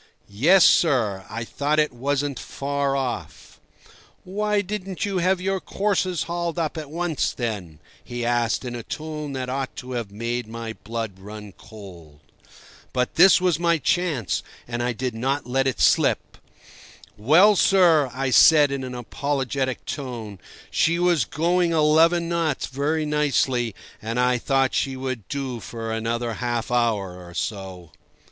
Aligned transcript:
"Yes, 0.27 0.65
sir, 0.65 1.27
I 1.29 1.43
thought 1.43 1.77
it 1.77 1.93
wasn't 1.93 2.39
very 2.39 2.43
far 2.47 2.95
off." 2.95 3.59
"Why 4.23 4.61
didn't 4.61 5.05
you 5.05 5.19
have 5.19 5.39
your 5.39 5.59
courses 5.59 6.23
hauled 6.23 6.57
up 6.57 6.75
at 6.75 6.89
once, 6.89 7.33
then?" 7.35 7.79
he 8.03 8.25
asked 8.25 8.65
in 8.65 8.73
a 8.73 8.81
tone 8.81 9.33
that 9.33 9.47
ought 9.47 9.75
to 9.75 9.91
have 9.91 10.09
made 10.09 10.47
my 10.47 10.73
blood 10.73 11.19
run 11.19 11.51
cold. 11.51 12.21
But 12.93 13.13
this 13.13 13.39
was 13.39 13.59
my 13.59 13.77
chance, 13.77 14.41
and 14.67 14.81
I 14.81 14.91
did 14.91 15.13
not 15.13 15.45
let 15.45 15.67
it 15.67 15.79
slip. 15.79 16.39
"Well, 17.15 17.55
sir," 17.55 18.09
I 18.11 18.31
said 18.31 18.71
in 18.71 18.83
an 18.83 18.95
apologetic 18.95 19.85
tone, 19.85 20.39
"she 20.71 20.97
was 20.97 21.25
going 21.25 21.73
eleven 21.73 22.27
knots 22.27 22.65
very 22.65 23.05
nicely, 23.05 23.75
and 24.01 24.19
I 24.19 24.39
thought 24.39 24.73
she 24.73 24.97
would 24.97 25.27
do 25.27 25.59
for 25.59 25.91
another 25.93 26.33
half 26.41 26.71
hour 26.71 27.23
or 27.23 27.35
so." 27.35 27.91